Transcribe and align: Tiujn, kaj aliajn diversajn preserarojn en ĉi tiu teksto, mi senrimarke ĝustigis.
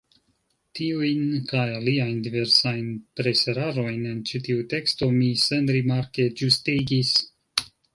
Tiujn, 0.77 1.27
kaj 1.51 1.65
aliajn 1.73 2.23
diversajn 2.29 2.89
preserarojn 3.21 4.11
en 4.15 4.27
ĉi 4.31 4.45
tiu 4.49 4.67
teksto, 4.75 5.15
mi 5.23 5.31
senrimarke 5.47 6.31
ĝustigis. 6.43 7.19